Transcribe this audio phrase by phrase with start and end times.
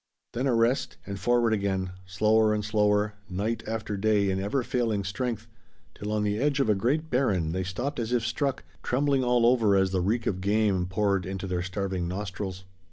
[0.33, 5.03] Then a rest, and forward again, slower and slower, night after day in ever failing
[5.03, 5.45] strength,
[5.93, 9.45] till on the edge of a great barren they stopped as if struck, trembling all
[9.45, 12.63] over as the reek of game poured into their starving nostrils.